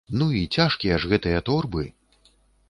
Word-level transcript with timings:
Ну 0.19 0.27
і 0.37 0.39
цяжкія 0.59 0.97
ж 1.03 1.11
гэтыя 1.11 1.43
торбы! 1.51 1.83